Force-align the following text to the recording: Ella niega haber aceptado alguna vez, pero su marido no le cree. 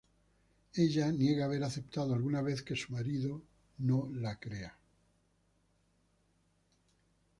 Ella 0.73 1.11
niega 1.11 1.45
haber 1.45 1.63
aceptado 1.63 2.15
alguna 2.15 2.41
vez, 2.41 2.63
pero 2.63 2.75
su 2.75 2.91
marido 2.91 3.43
no 3.77 4.09
le 4.11 4.35
cree. 4.39 4.71